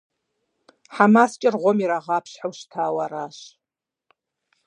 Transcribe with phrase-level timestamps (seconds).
[0.95, 3.37] ХьэмаскӀэр гъуэм ирагъапщхьэу щытауэ аращ.